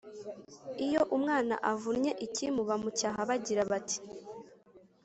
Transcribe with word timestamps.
lyo 0.85 1.01
umwana 1.15 1.55
avu 1.71 1.89
nnye 1.95 2.11
ikimu 2.25 2.61
bamucyaha 2.69 3.19
bagira 3.29 3.61
bati 3.71 3.99